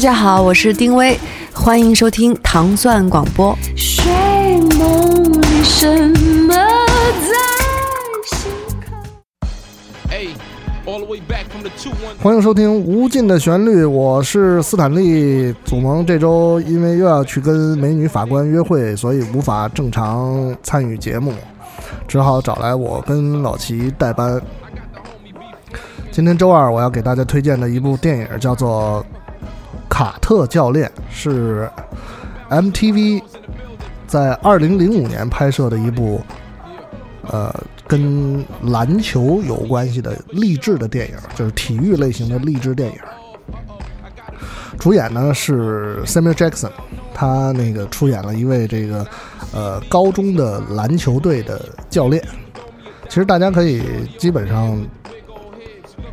[0.00, 1.20] 家好，我是丁薇，
[1.52, 3.54] 欢迎收听糖蒜广播。
[3.76, 4.02] 睡
[4.78, 6.08] 梦里什
[6.46, 7.36] 么在
[8.24, 8.50] 心
[12.22, 15.54] 欢迎收听《无尽的旋律》，我是斯坦利。
[15.66, 21.34] 祖萌这周因为又要去跟美女法官约会，所以无法正常参与节目，
[22.08, 24.40] 只好找来我跟老齐代班。
[26.10, 29.04] 今天周二，我要给大家推荐的一部电影叫做
[29.90, 31.68] 《卡特教练》，是
[32.48, 33.22] MTV
[34.06, 36.22] 在二零零五年拍摄的一部，
[37.28, 37.54] 呃，
[37.86, 42.98] 跟篮球有关系的励志的电影，就是体育类型的励志电影。
[44.78, 46.70] 主演呢是 Samuel Jackson，
[47.12, 49.06] 他那个出演了一位这个
[49.52, 51.60] 呃高中的篮球队的
[51.90, 52.24] 教练。
[53.08, 53.82] 其实大家可以
[54.16, 54.80] 基本上。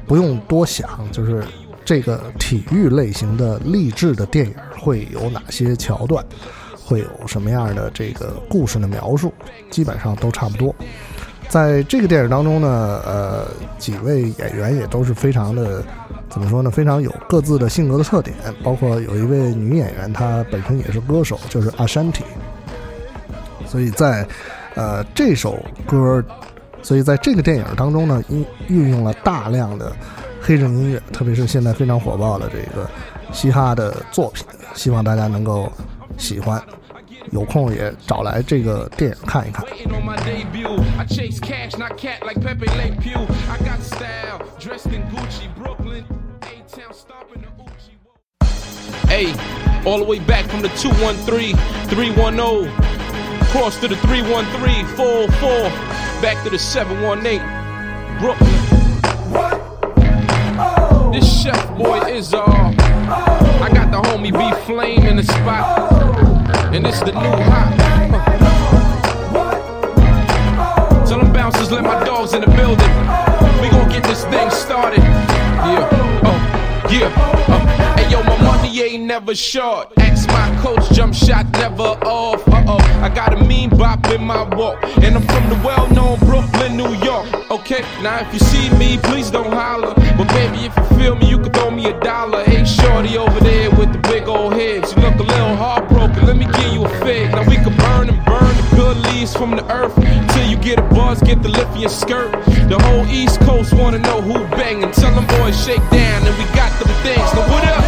[0.06, 1.44] 不用多想，就是
[1.88, 6.22] 这个体育类型的励志的电影会有哪些桥段，
[6.84, 9.34] 会有什么样的这个故事的描述，
[9.70, 10.76] 基本上都差不多。
[11.48, 13.48] 在这个电影当中呢，呃，
[13.80, 15.82] 几位演员也都是非常的，
[16.28, 16.70] 怎么说呢？
[16.70, 22.26] 非常有各自的性格的特点，包括有一位女演员，她本身也是歌手，就是阿山体。
[23.66, 24.28] 所以在
[24.76, 26.22] 呃这首歌。
[26.84, 29.92] 所以在这个电影当中呢，运运用了大量的
[30.42, 32.90] 黑人音乐，特别是现在非常火爆的这个
[33.34, 35.72] 嘻哈的作品，希望大家能够
[36.18, 36.62] 喜欢。
[37.32, 39.66] 有空也找来这个电影看一看。
[49.10, 49.34] Hey,
[49.86, 51.54] all the way back from the two one three
[51.90, 52.68] three one zero,
[53.52, 55.72] cross to the three one three four four.
[56.22, 57.42] Back to the 718,
[58.20, 58.77] Brooklyn.
[61.12, 62.44] This chef boy is all.
[62.50, 65.94] Uh, I got the homie B Flame in the spot.
[66.74, 67.74] And this the new hot.
[71.08, 72.92] Tell them bouncers, let my dogs in the building.
[73.62, 75.00] We gon' get this thing started.
[75.00, 75.90] Yeah,
[76.24, 77.12] oh, yeah.
[77.48, 79.94] Uh, hey yo, my money ain't never short.
[80.28, 82.48] My coach, jump shot never off.
[82.48, 84.84] Uh oh, I got a mean bop in my walk.
[85.04, 87.28] And I'm from the well known Brooklyn, New York.
[87.52, 89.94] Okay, now if you see me, please don't holler.
[90.18, 92.44] But baby, if you feel me, you can throw me a dollar.
[92.44, 94.88] Hey, shorty over there with the big old head.
[94.88, 96.26] She look a little heartbroken.
[96.26, 97.32] Let me give you a fig.
[97.32, 99.96] Now we can burn and burn the good leaves from the earth.
[100.34, 102.32] Till you get a buzz, get the lift in your skirt.
[102.70, 104.92] The whole East Coast wanna know who banging.
[104.92, 107.30] Tell them boys shake down, and we got them things.
[107.34, 107.84] Now what up?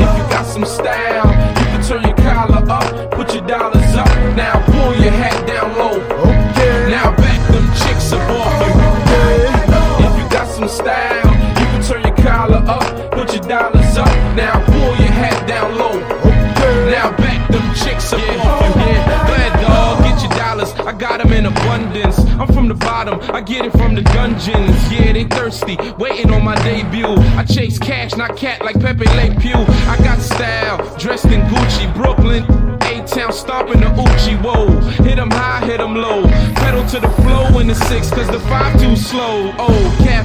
[0.00, 1.33] If you got some style,
[23.34, 24.92] I get it from the dungeons.
[24.92, 27.16] Yeah, they thirsty, waiting on my debut.
[27.34, 29.56] I chase cash, not cat like Pepe Le Pew.
[29.90, 32.44] I got style, dressed in Gucci, Brooklyn.
[32.84, 34.68] A-Town stomping the Uchi, whoa.
[35.02, 36.22] Hit them high, hit them low.
[36.62, 39.52] Pedal to the flow in the six, cause the five too slow.
[39.58, 40.23] Oh, cafe,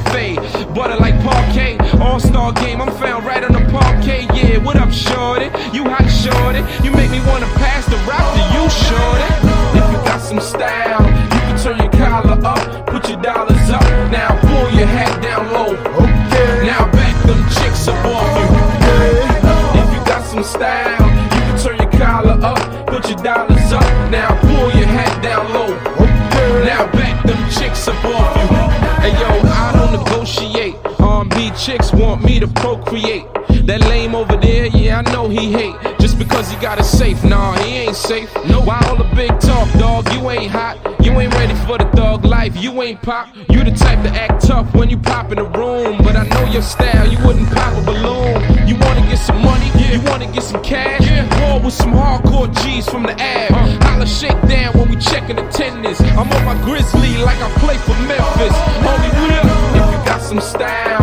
[35.39, 35.75] he hate.
[35.99, 38.29] Just because he got a safe, nah, he ain't safe.
[38.45, 40.11] No, why all the big talk, dog?
[40.13, 40.77] You ain't hot.
[41.03, 42.55] You ain't ready for the thug life.
[42.57, 43.29] You ain't pop.
[43.49, 45.97] You the type to act tough when you pop in the room.
[46.03, 47.07] But I know your style.
[47.07, 48.67] You wouldn't pop a balloon.
[48.67, 49.67] You wanna get some money?
[49.75, 49.93] Yeah.
[49.93, 51.01] You wanna get some cash?
[51.01, 51.51] Yeah.
[51.51, 53.51] War with some hardcore G's from the ab.
[53.51, 53.85] Uh.
[53.85, 56.01] Holla shake down when we checking attendance.
[56.01, 58.55] I'm on my grizzly like I play for Memphis.
[58.83, 59.45] Homie, real.
[59.79, 60.98] If you got some style,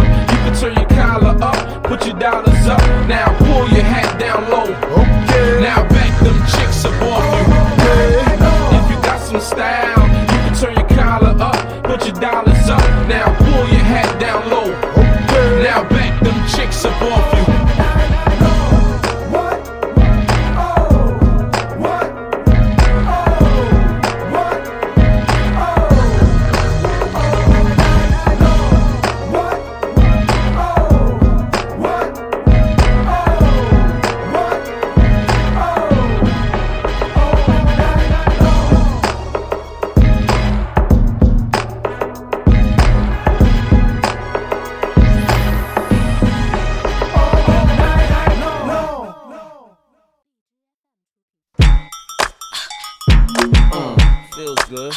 [54.71, 54.95] it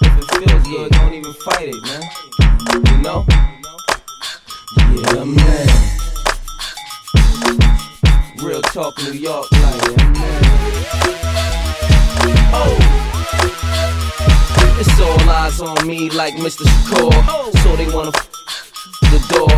[0.00, 2.02] feels good, don't even fight it, man.
[2.86, 3.24] You know?
[4.78, 5.68] Yeah, man.
[8.42, 10.42] Real talk, New York, like, yeah, man.
[12.54, 12.76] Oh!
[14.80, 16.64] It's all eyes on me like Mr.
[16.64, 17.52] Shakur.
[17.62, 18.12] So they wanna
[19.22, 19.48] the door.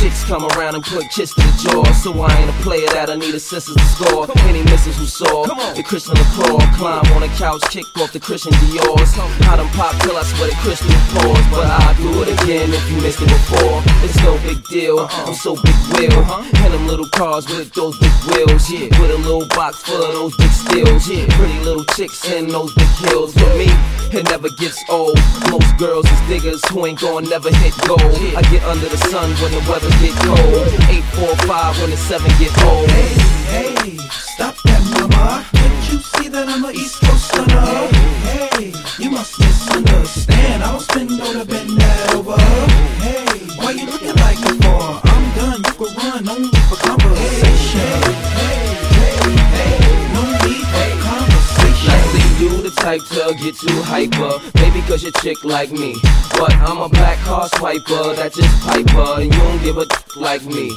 [0.00, 1.84] Chicks come around and put kiss to the jaw.
[1.92, 4.26] So I ain't a player that I need a assistance to score.
[4.48, 8.52] Any misses who saw the Christian LaCroix climb on a couch, kick off the Christian
[8.60, 9.12] Dior's.
[9.48, 12.84] I done pop till I sweat a Christian pause, but I'll do it again if
[12.90, 13.82] you missed it before.
[14.04, 15.08] It's no big deal.
[15.26, 16.20] I'm so big wheel.
[16.62, 18.70] And them little cars with those big wheels.
[18.70, 18.88] Yeah.
[19.00, 21.08] With a little box full of those big steels.
[21.08, 21.26] Yeah.
[21.36, 23.34] Pretty little chicks in those big heels.
[23.34, 23.68] For me,
[24.16, 25.18] it never gets old.
[25.50, 28.00] Most girls is diggers who ain't gon' never hit gold.
[28.38, 30.64] I get under the sun when the weather get cold.
[30.88, 32.88] Eight, four, five when the seven get old.
[32.88, 33.12] Hey,
[33.52, 35.44] hey, stop that, mama.
[35.52, 37.60] Can't you see that I'm a East Coast stunner?
[38.24, 40.62] Hey, you must misunderstand.
[40.62, 42.40] I don't spend all the bend that over.
[43.04, 44.88] Hey, why you looking like it for?
[45.04, 45.60] I'm done.
[45.68, 48.00] You can run only for conversation.
[48.40, 49.20] Hey, hey,
[49.52, 49.76] hey,
[50.16, 51.92] no need for conversation.
[51.92, 54.59] I see you the type to get too hyper.
[54.90, 55.94] Cause you're chick like me.
[56.32, 59.22] But I'm a black car swiper that just piper.
[59.22, 59.86] And you don't give a
[60.18, 60.72] like me.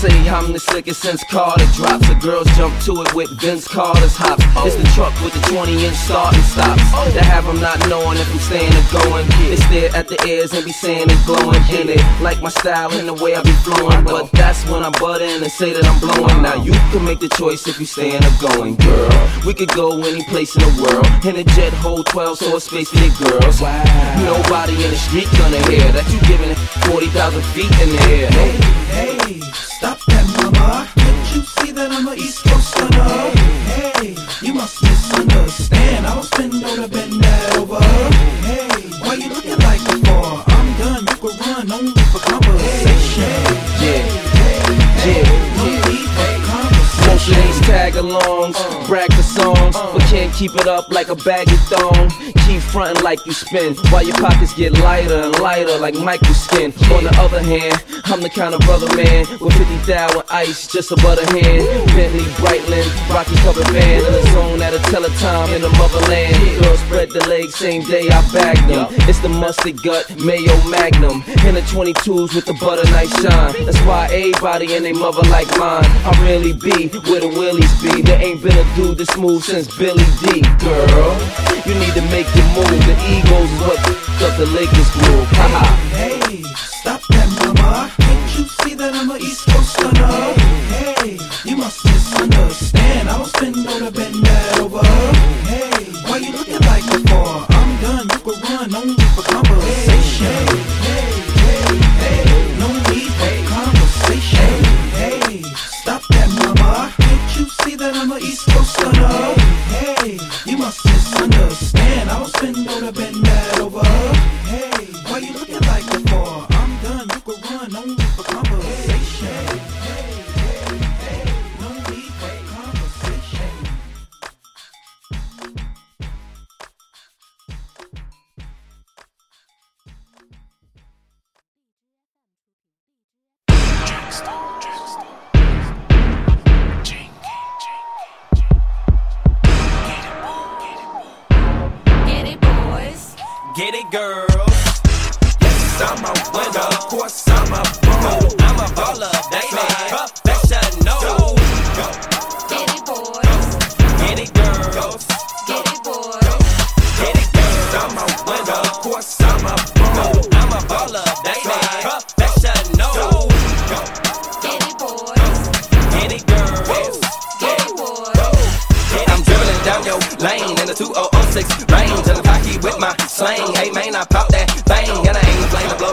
[0.00, 2.08] Say I'm the sickest since Carter drops.
[2.08, 4.40] The girls jump to it with Vince Carter's hops.
[4.56, 4.64] Oh.
[4.64, 6.80] It's the truck with the 20 inch starting stops.
[6.96, 7.04] Oh.
[7.12, 9.28] That have them not knowing if I'm staying or going.
[9.44, 11.60] They stare at the ears and be saying it's glowing.
[11.68, 14.00] And they like my style and the way I be flowing.
[14.08, 16.40] But that's when I butt in and say that I'm blowing.
[16.40, 19.12] Now you can make the choice if you staying or going, girl.
[19.44, 21.04] We could go any place in the world.
[21.28, 23.60] In a jet hold 12 so a space for the girls.
[24.24, 28.32] Nobody in the street gonna hear that you giving it 40,000 feet in the air.
[28.32, 28.56] Hey,
[28.96, 30.88] hey, stop that, mama.
[30.96, 33.30] Can't you see that I'm a East Coast stunner?
[33.70, 36.06] Hey, you must misunderstand.
[36.06, 37.78] I don't spend all the bend that over.
[38.42, 40.42] Hey, why you looking like it for?
[40.50, 41.04] I'm done.
[41.06, 43.30] You can run only for conversation.
[43.80, 44.02] Yeah,
[45.00, 45.88] Hey, yeah, no yeah.
[45.88, 46.30] need for
[47.06, 47.34] Most of conversation.
[47.46, 48.86] these tag alongs, uh.
[48.88, 52.10] brag for songs, but can't keep it up like a bag of thong.
[52.46, 56.72] Keep frontin' like you spin, while your pockets get lighter and lighter like Michael skin.
[56.90, 60.90] On the other hand, I'm the kind of brother man with 50 thou ice, just
[60.90, 61.62] a butter hand.
[61.94, 66.34] Bentley Brightland, Rocky covered van in the zone at a teletime in the motherland.
[66.60, 68.88] Girls spread the legs, same day I bagged them.
[69.08, 73.64] It's the mustard gut, mayo magnum, and the 22s with the butter nice shine.
[73.64, 75.86] That's why everybody and they mother like mine.
[76.02, 78.02] I really be where the willies be.
[78.02, 80.40] There ain't been a dude this smooth since Billy D.
[80.58, 81.12] Girl,
[81.66, 82.80] you need to make your move.
[82.86, 83.78] The egos is what
[84.22, 85.28] up the Lakers groove.
[85.32, 85.64] Haha.
[85.96, 87.99] Hey, stop that, mama.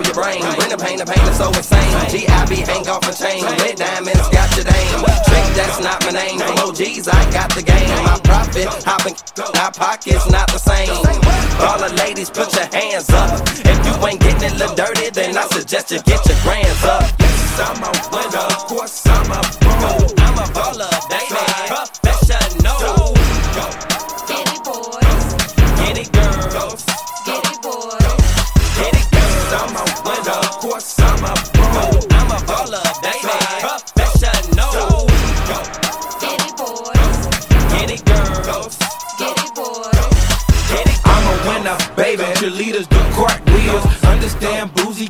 [0.07, 0.41] Your brain.
[0.55, 1.91] Bring the pain, the pain is so insane.
[2.07, 4.97] GIB hang off a chain, red diamonds got your name.
[5.27, 6.39] Trick, that's not my name.
[6.39, 7.89] From OGs, I got the game.
[8.07, 9.15] My profit, hopping,
[9.59, 10.89] our pockets not the same.
[11.59, 13.43] All the ladies, put your hands up.
[13.67, 17.03] If you ain't getting it look dirty, then I suggest you get your grands up.
[17.59, 19.91] I'm a winner, of course I'm a pro.
[20.23, 20.97] I'm a baller.
[21.67, 22.06] Professional.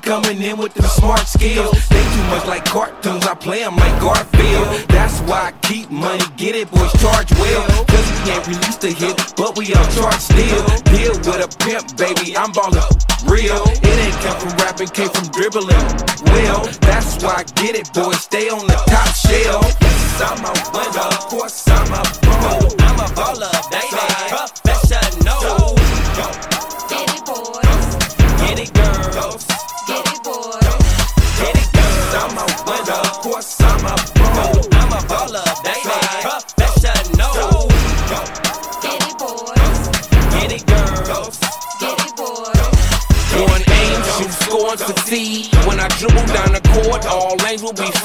[0.07, 1.75] Coming in with them smart skills.
[1.89, 4.87] They too much like cartoons, I play them like Garfield.
[4.87, 7.67] That's why I keep money, get it, boys, charge well.
[7.91, 10.63] Cause we can't release the hit, but we on chart still.
[10.95, 12.87] Deal with a pimp, baby, I'm ballin'
[13.27, 13.59] real.
[13.67, 15.83] It ain't come from rapping, came from dribbling.
[16.31, 19.67] Well, that's why I get it, boys, stay on the top shelf.
[19.81, 21.07] Yes, I'm a winner.
[21.19, 22.55] Of course, I'm a pro.
[22.79, 23.56] I'm a baller,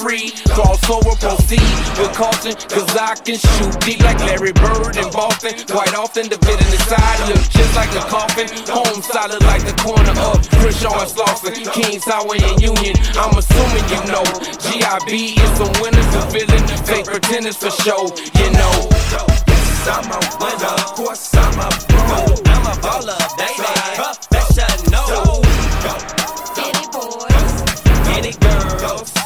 [0.03, 0.31] lanes will be free.
[0.55, 5.55] Crossover, proceed with caution, cause I can shoot deep like Larry Bird in Boston.
[5.67, 8.49] Quite often, the bit in the side looks just like a coffin.
[8.69, 11.55] Home solid like the corner of Crenshaw and Slauson.
[11.73, 14.25] Kings Highway and Union, I'm assuming you know.
[14.63, 18.03] GIB is some winners, some villain, fake pretenders for show,
[18.39, 18.75] you know.
[19.47, 20.75] Yes, I'm a winner.
[20.83, 22.23] Of course, I'm a pro.
[22.51, 23.73] I'm a baller, baby.
[23.97, 25.43] Professional.
[26.55, 27.55] Get it, boys.
[28.07, 29.22] Get it, girls.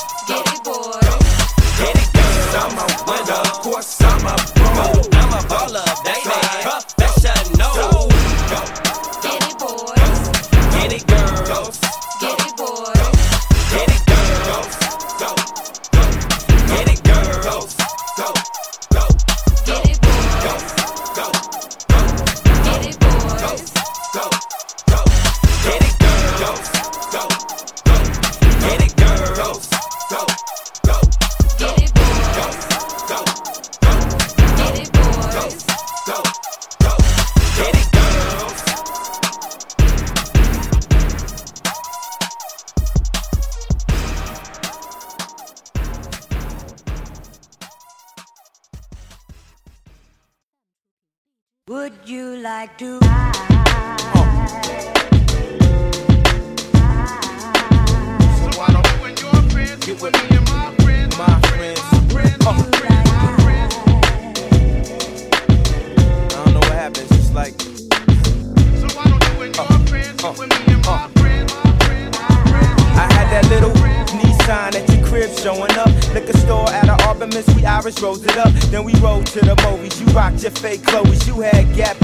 [52.67, 52.99] You like to
[59.87, 61.17] Get with me and my friends.
[61.17, 61.81] My friends.
[62.45, 62.55] Uh,
[66.29, 67.11] I don't know what happens.
[67.13, 67.55] It's like.
[72.97, 75.89] I had that little Nissan at your crib showing up.
[76.15, 78.53] Liquor store at an Artemis, we Irish rose it up.
[78.71, 80.01] Then we rode to the movies.
[80.01, 81.29] You rocked your fake clothes.
[81.29, 82.03] You had Gap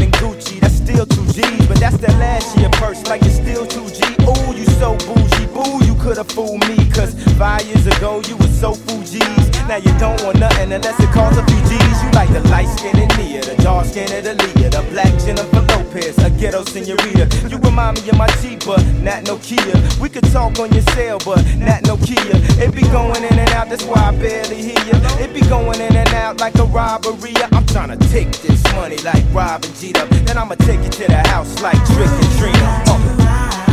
[8.62, 9.50] so Fuji's.
[9.66, 11.98] Now you don't want nothing unless it costs a G's.
[12.02, 16.16] You like the light skin and Nia, the dark skin of the black Jennifer Lopez,
[16.18, 17.26] a ghetto senorita.
[17.50, 19.74] You remind me of my Jeep, but not no Kia.
[20.00, 22.36] We could talk on your cell, but not no Kia.
[22.62, 24.96] It be going in and out, that's why I barely hear you.
[25.18, 27.34] It be going in and out like a robbery.
[27.50, 30.06] I'm tryna take this money like Rob and Jeter.
[30.26, 32.84] Then I'ma take it to the house like Trick and Trina.
[32.86, 33.71] Uh.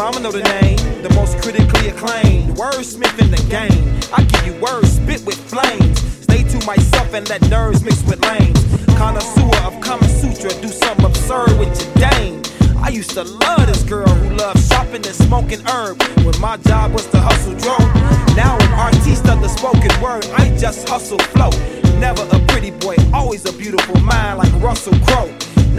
[0.00, 0.78] Mama know the name.
[1.02, 3.84] The most critically acclaimed wordsmith in the game.
[4.16, 6.00] I give you words spit with flames.
[6.24, 8.58] Stay to myself and let nerves mix with lanes.
[8.96, 12.40] Connoisseur of Kama Sutra, do something absurd with your dame.
[12.82, 16.94] I used to love this girl who loved shopping and smoking herb when my job
[16.94, 17.92] was to hustle drone.
[18.34, 21.50] Now an artiste of the spoken word, I just hustle flow.
[22.00, 25.28] Never a pretty boy, always a beautiful mind like Russell Crowe.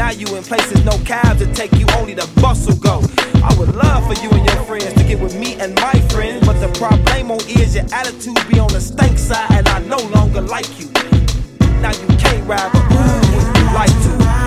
[0.02, 3.04] Now you in places no cabs to take you, only the bus will go.
[3.44, 6.44] I would love for you and your friends to get with me and my friends,
[6.44, 10.42] but the problem is your attitude be on the stank side, and I no longer
[10.42, 10.88] like you.
[11.82, 14.41] Now you can't ride, but ooh, would you like to?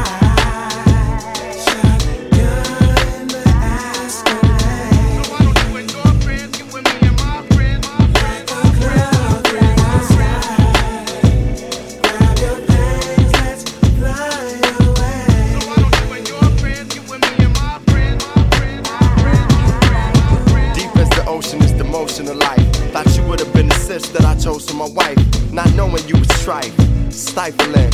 [21.94, 22.58] Of life.
[22.92, 25.16] Thought you would have been the sis that I chose for my wife.
[25.52, 26.74] Not knowing you was strife,
[27.08, 27.90] stifling.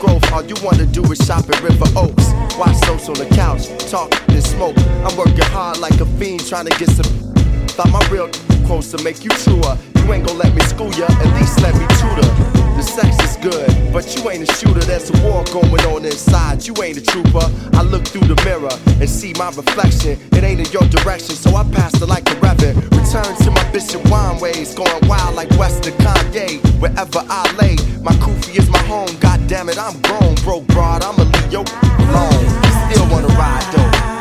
[0.00, 2.32] Growth, all you wanna do is shop at River Oaks.
[2.56, 4.78] Watch soaps on the couch, talk and smoke.
[5.04, 7.04] I'm working hard like a fiend trying to get some.
[7.76, 8.30] Thought my real
[8.66, 9.76] quotes to make you truer.
[10.12, 12.28] Ain't gonna let me school ya, at least let me tutor.
[12.76, 14.80] The sex is good, but you ain't a shooter.
[14.80, 16.66] There's a war going on inside.
[16.66, 17.44] You ain't a trooper.
[17.74, 20.18] I look through the mirror and see my reflection.
[20.32, 22.82] It ain't in your direction, so I passed it like a reverend.
[22.94, 26.58] Return to my Bishop Wine ways, going wild like Western Kanye.
[26.80, 29.10] Wherever I lay, my kufi is my home.
[29.20, 31.02] God damn it, I'm grown, broke broad.
[31.02, 31.64] I'ma leave your
[31.98, 32.46] alone.
[32.90, 34.17] Still wanna ride though.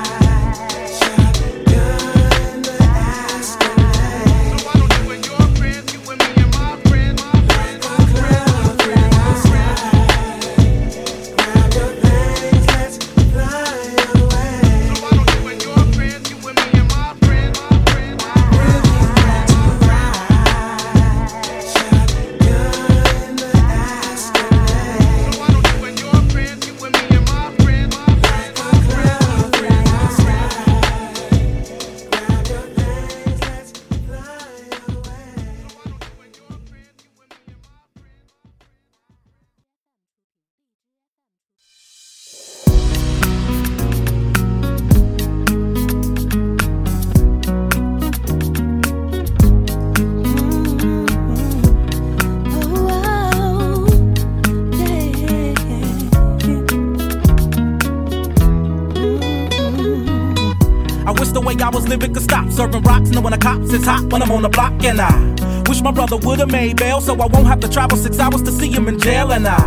[63.57, 64.83] Cops is hot when I'm on the block.
[64.83, 68.19] And I wish my brother would've made bail so I won't have to travel six
[68.19, 69.31] hours to see him in jail.
[69.31, 69.59] And I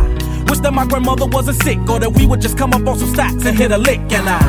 [0.47, 3.09] wish that my grandmother wasn't sick or that we would just come up on some
[3.13, 3.99] stacks and hit a lick.
[4.11, 4.39] And I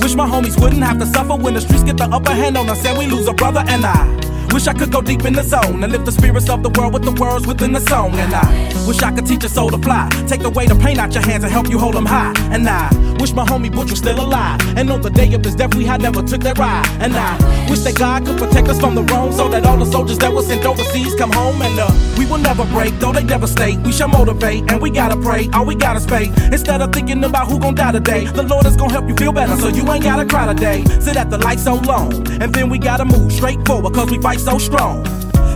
[0.00, 2.68] wish my homies wouldn't have to suffer when the streets get the upper hand on
[2.68, 3.64] us and we lose a brother.
[3.66, 6.62] And I Wish I could go deep in the zone and lift the spirits of
[6.62, 8.14] the world with the words within the song.
[8.14, 10.08] And I wish I could teach a soul to fly.
[10.28, 12.32] Take away the pain out your hands and help you hold them high.
[12.52, 12.88] And I
[13.20, 14.60] wish my homie Butch was still alive.
[14.76, 16.86] And on the day of his death, we had never took that ride.
[17.00, 17.36] And I
[17.70, 20.32] wish that God could protect us from the wrong so that all the soldiers that
[20.32, 21.60] were sent overseas come home.
[21.62, 23.78] And uh, we will never break, though they devastate.
[23.80, 25.48] We shall motivate and we gotta pray.
[25.52, 26.26] All we gotta pay.
[26.52, 29.32] Instead of thinking about who gon' die today, the Lord is gon' help you feel
[29.32, 30.84] better so you ain't gotta cry today.
[31.00, 32.12] Sit at the light so long.
[32.42, 35.04] And then we gotta move straight forward cause we fight so strong.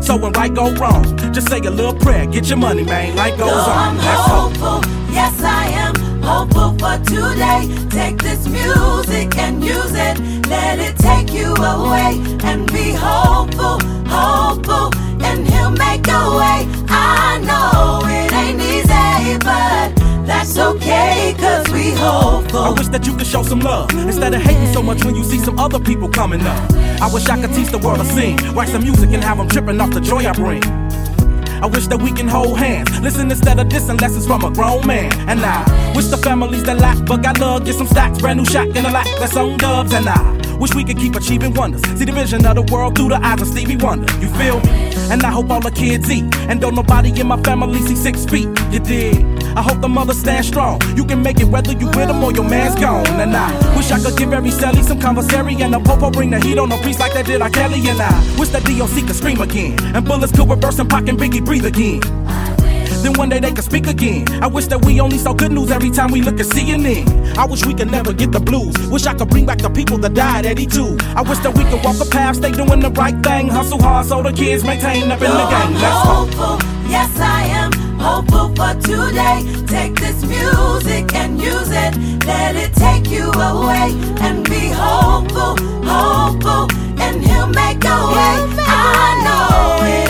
[0.03, 3.15] So when right go wrong, just say a little prayer, get your money, man.
[3.17, 3.79] Life goes Though on.
[3.79, 4.57] I'm hope.
[4.57, 7.69] hopeful, yes I am hopeful for today.
[7.91, 14.91] Take this music and use it, let it take you away and be hopeful, hopeful,
[15.23, 16.59] and he'll make a way.
[16.89, 19.95] I know it ain't easy, but
[20.27, 22.61] that's okay, cause we hopeful.
[22.61, 25.25] I wish that you could show some love instead of hating so much when you
[25.25, 26.73] see some other people coming up.
[27.01, 29.49] I wish I could teach the world to sing, write some music and have them
[29.49, 30.80] tripping off the joy I bring.
[31.63, 34.87] I wish that we can hold hands, listen instead of dissing lessons from a grown
[34.87, 35.13] man.
[35.29, 38.61] And I wish the families that lack but got love get some stacks, brand new
[38.61, 39.93] in the lack that's on dubs.
[39.93, 43.11] And I wish we could keep achieving wonders, see the vision of the world through
[43.11, 44.11] the eyes of Stevie Wonder.
[44.21, 44.71] You feel me?
[45.11, 48.25] And I hope all the kids eat, and don't nobody in my family see six
[48.25, 48.49] feet.
[48.71, 49.40] You dig?
[49.57, 50.81] I hope the mother stand strong.
[50.97, 53.07] You can make it whether you with them or your man's gone.
[53.21, 56.41] And I wish I could give every celly some commissary and a popo bring the
[56.41, 57.51] heat on a priest like that did R.
[57.51, 57.81] Kelly.
[57.89, 61.19] And I wish that DOC could scream again and bullets could reverse and Pac and
[61.19, 62.01] Biggie breathe again.
[63.03, 64.27] Then one day they could speak again.
[64.43, 67.35] I wish that we only saw good news every time we look at CNN.
[67.37, 68.75] I wish we could never get the blues.
[68.91, 71.01] Wish I could bring back the people that died at E2.
[71.17, 74.05] I wish that we could walk the path, stay doing the right thing, hustle hard
[74.07, 75.53] so the kids maintain up in the game.
[75.53, 76.13] I'm Let's go.
[76.13, 77.40] hopeful, yes I am
[78.01, 79.39] hopeful for today.
[79.67, 81.93] Take this music and use it,
[82.27, 83.93] let it take you away
[84.27, 86.69] and be hopeful, hopeful,
[87.01, 88.37] and he'll make a way.
[88.67, 90.10] I know it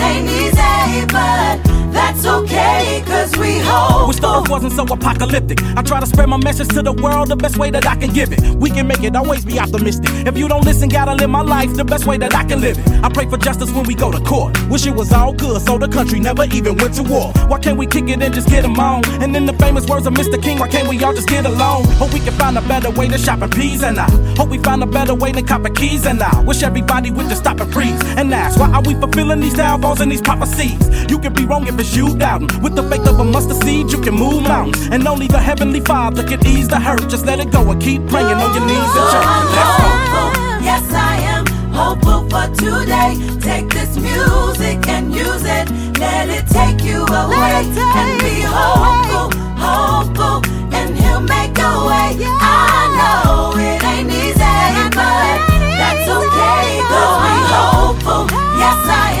[2.11, 4.07] that's okay, cause we hope.
[4.09, 5.61] Wish the earth wasn't so apocalyptic.
[5.77, 8.11] I try to spread my message to the world the best way that I can
[8.11, 8.41] give it.
[8.55, 10.09] We can make it, always be optimistic.
[10.27, 12.77] If you don't listen, gotta live my life the best way that I can live
[12.77, 13.03] it.
[13.03, 14.57] I pray for justice when we go to court.
[14.69, 17.31] Wish it was all good, so the country never even went to war.
[17.47, 19.05] Why can't we kick it and just get 'em on?
[19.21, 20.41] And in the famous words of Mr.
[20.41, 21.85] King, why can't we all just get along?
[22.01, 24.57] Hope we can find a better way to shop in peas and I hope we
[24.57, 27.71] find a better way to cop keys and I wish everybody would just stop and
[27.71, 30.79] freeze and ask why are we fulfilling these downfalls and these prophecies?
[31.09, 32.49] You can be wrong if it's you doubting.
[32.61, 34.87] With the faith of a mustard seed, you can move mountains.
[34.91, 37.07] And only the Heavenly Father can ease the hurt.
[37.09, 39.25] Just let it go and keep praying on your knees in church.
[39.57, 39.87] Let's go.
[39.87, 43.11] hopeful, yes I am hopeful for today.
[43.39, 47.65] Take this music and use it, let it take you away
[48.01, 50.41] and be hopeful, hopeful,
[50.73, 52.09] and he'll make a way.
[52.21, 55.37] I know it ain't easy, but
[55.79, 56.81] that's okay.
[56.91, 58.23] Cause we hopeful,
[58.61, 59.20] yes I am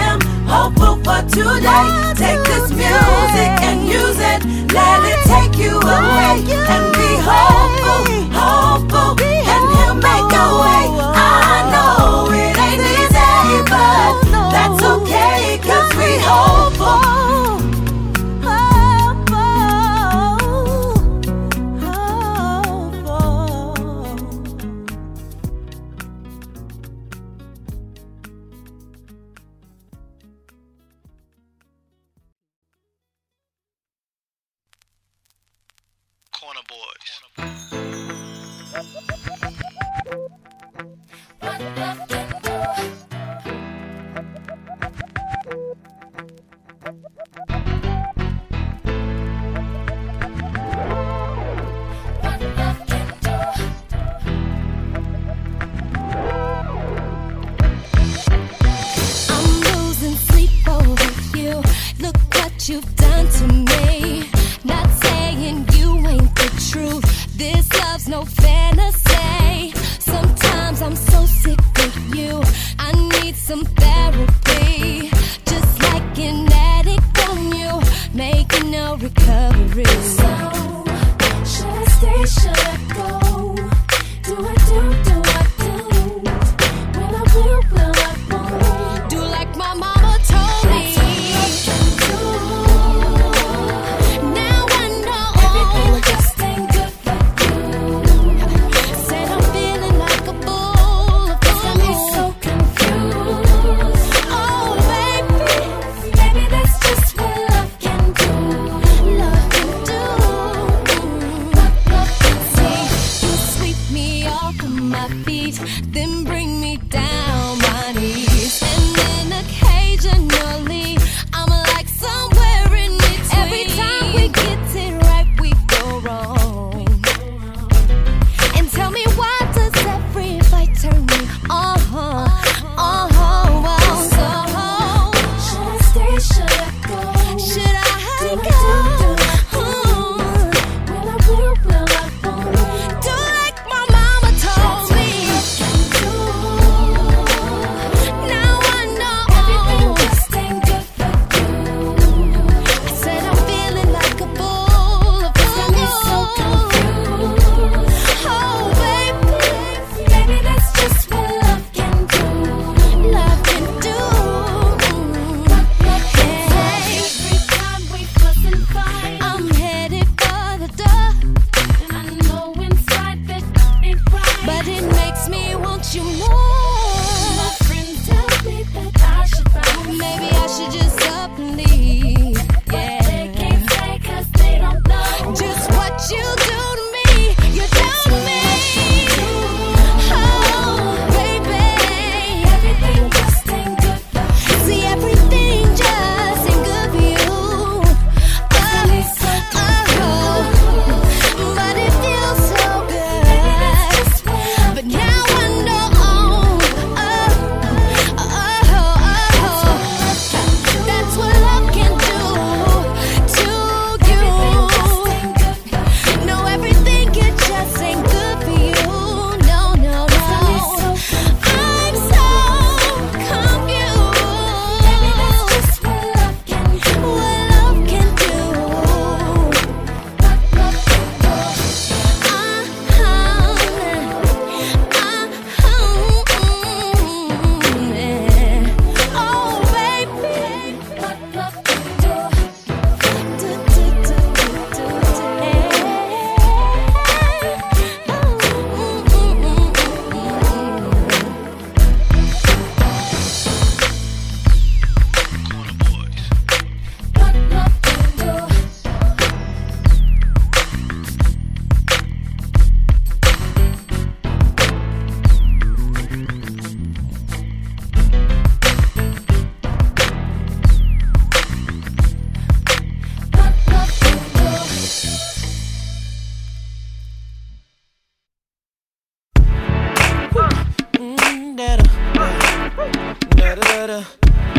[1.31, 2.13] today.
[2.15, 4.39] Take this music and use it,
[4.73, 8.03] let it take you away and be hopeful,
[8.35, 10.83] hopeful, and he'll make a way.
[11.15, 14.13] I know it ain't easy, but
[14.51, 17.20] that's okay, cause we hope.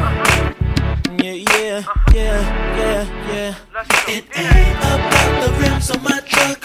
[0.02, 2.42] Yeah, yeah, yeah,
[2.76, 3.54] yeah, yeah.
[4.08, 6.60] It ain't about the rims on my truck.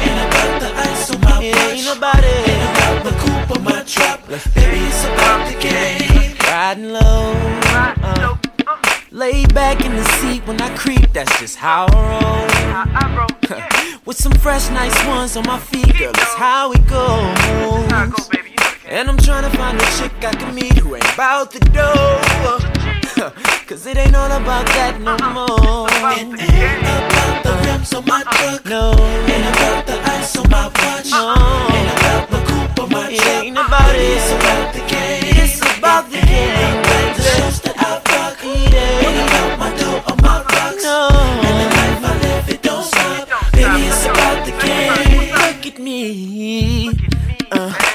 [0.00, 1.74] Ain't about the ice on my It watch.
[1.74, 2.48] ain't about it.
[2.48, 4.26] Ain't about the coupe on my drop.
[4.54, 6.36] Baby, it's about the game.
[6.46, 7.34] Riding low.
[7.74, 8.36] Uh,
[9.10, 13.58] laid back in the seat when I creep, that's just how I roll.
[14.04, 18.47] With some fresh, nice ones on my feet, girl, that's how it goes.
[18.90, 22.58] And I'm trying to find a chick I can meet who ain't about the dough.
[23.68, 25.36] Cause it ain't all about that no uh-uh.
[25.36, 25.88] more.
[25.92, 28.32] It ain't about the rims on my uh-uh.
[28.32, 28.64] truck.
[28.64, 28.96] No.
[29.28, 31.12] Ain't about the ice on my watch.
[31.12, 31.36] Uh-uh.
[31.36, 31.76] No.
[31.76, 33.44] Ain't about the coupe on my it truck.
[33.44, 34.08] Ain't about it.
[34.08, 35.36] It's about the game.
[35.36, 36.48] It's about the game.
[36.48, 38.40] It ain't about the shows that I rock.
[38.40, 40.80] It ain't about my dough on my rocks.
[40.80, 41.12] No.
[41.44, 43.52] And the life I live, it don't stop.
[43.52, 45.36] Baby, it's about the game.
[45.36, 46.96] Look at me.
[47.52, 47.87] Uh.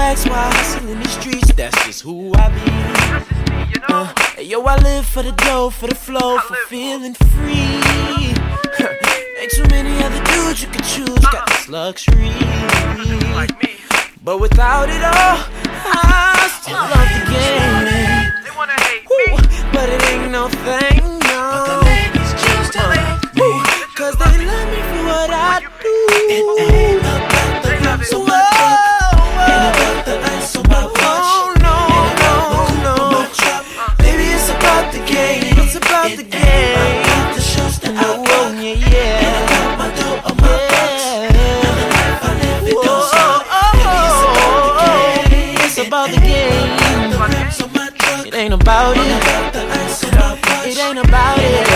[0.00, 1.52] Ask why I hustle in the streets.
[1.52, 3.82] That's just who I be.
[3.88, 7.54] Uh, yo, I live for the dough, for the flow, for feeling free.
[9.38, 11.18] Ain't too many other dudes you can choose.
[11.18, 12.32] Got this luxury.
[14.24, 15.38] But without it all,
[15.84, 17.84] I still love the game.
[18.44, 19.36] They wanna hate me,
[19.72, 21.64] but it ain't no thing, no.
[21.68, 21.84] Uh,
[23.94, 25.94] Cause they love me for what I do.
[26.30, 28.97] It ain't about the love, so I
[36.18, 36.34] the game.
[36.34, 38.50] About the shows that I got.
[38.58, 39.22] Yeah, yeah.
[39.22, 40.98] And I got my dough on my box.
[41.14, 43.46] And the life I live, it don't stop.
[45.30, 46.74] Baby, it's about the game.
[46.74, 47.14] It's about the game.
[47.14, 48.26] The rims on my truck.
[48.26, 49.06] It ain't about it.
[50.66, 51.70] It ain't about it.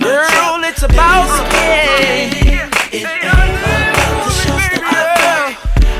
[0.00, 2.32] Girl, it's about the game.
[2.96, 3.44] It ain't about
[4.24, 5.52] the that I got.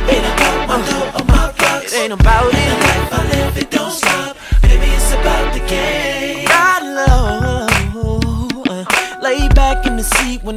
[0.08, 1.92] Ain't about my dough on my box.
[1.92, 2.59] It ain't about it.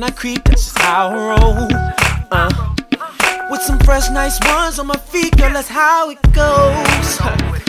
[0.03, 0.43] When I creep.
[0.45, 1.67] That's just how I roll.
[2.31, 2.75] Uh,
[3.49, 5.53] with some fresh, nice ones on my feet, girl.
[5.53, 7.19] That's how it goes.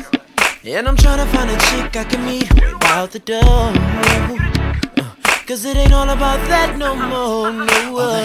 [0.66, 3.42] And I'm tryna find a chick I can meet without the dough.
[3.44, 5.14] Uh,
[5.46, 7.98] Cause it ain't all about that no more, no.
[7.98, 8.24] Uh.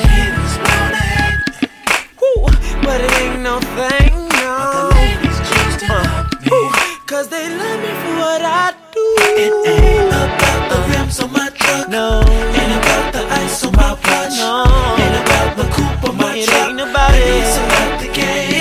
[2.81, 4.89] But it ain't no thing, no.
[5.91, 6.29] Uh,
[7.07, 9.05] Cause they love me for what I do.
[9.43, 11.89] It ain't about the rims on my truck.
[11.89, 12.21] No,
[14.37, 14.99] on.
[14.99, 16.69] Ain't about the coupe or my it truck.
[16.69, 17.23] Ain't about it.
[17.23, 18.58] It's about the game.